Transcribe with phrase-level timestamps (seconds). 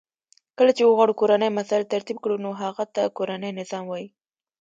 [0.57, 4.05] کله چی وغواړو کورنی مسایل ترتیب کړو نو هغه ته کورنی نظام وای.